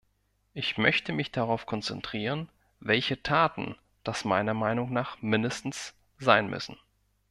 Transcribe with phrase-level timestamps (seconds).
[0.55, 6.75] Ich möchte mich darauf konzentrieren, welche Taten das meiner Meinung nach mindestens sein müssen.